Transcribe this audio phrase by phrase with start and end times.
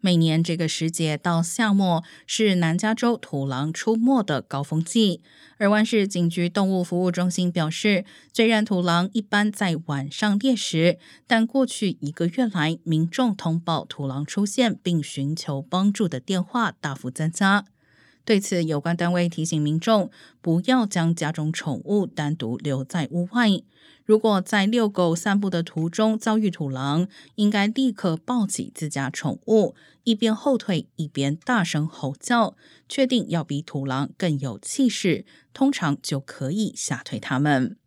[0.00, 5.20] 每年这个时节到夏末是南加州土狼出没的高峰季。
[5.58, 17.64] 尔湾市警局动物服务中心表示，虽然土狼一般在晚上猎食，但过去一个月来，民众通报土狼出现并寻求帮助的电话大幅增加。
[18.28, 20.10] 对此，有关单位提醒民众
[20.42, 23.48] 不要将家中宠物单独留在屋外。
[24.04, 32.54] 如果在遛狗散步的途中遭遇土狼，应该立刻抱起自家宠物，一边后退一边大声吼叫，
[32.86, 37.78] 确定要比土狼更有气势，通常就可以吓退它们。